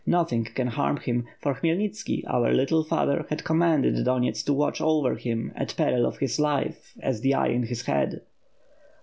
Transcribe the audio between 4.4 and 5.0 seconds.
to watch